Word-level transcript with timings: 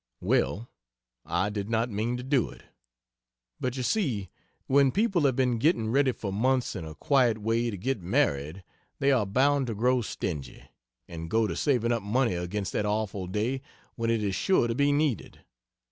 Well, 0.19 0.67
I 1.27 1.51
did 1.51 1.69
not 1.69 1.91
mean 1.91 2.17
to 2.17 2.23
do 2.23 2.49
it. 2.49 2.63
But 3.59 3.77
you 3.77 3.83
see 3.83 4.31
when 4.65 4.91
people 4.91 5.21
have 5.27 5.35
been 5.35 5.59
getting 5.59 5.91
ready 5.91 6.11
for 6.11 6.33
months 6.33 6.75
in 6.75 6.85
a 6.85 6.95
quiet 6.95 7.37
way 7.37 7.69
to 7.69 7.77
get 7.77 8.01
married, 8.01 8.63
they 8.97 9.11
are 9.11 9.27
bound 9.27 9.67
to 9.67 9.75
grow 9.75 10.01
stingy, 10.01 10.63
and 11.07 11.29
go 11.29 11.45
to 11.45 11.55
saving 11.55 11.91
up 11.91 12.01
money 12.01 12.33
against 12.33 12.73
that 12.73 12.83
awful 12.87 13.27
day 13.27 13.61
when 13.93 14.09
it 14.09 14.23
is 14.23 14.33
sure 14.33 14.67
to 14.67 14.73
be 14.73 14.91
needed. 14.91 15.41